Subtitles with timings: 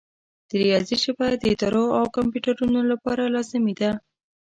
[0.49, 3.91] د ریاضي ژبه د ادارو او کمپیوټرونو لپاره لازمي ده.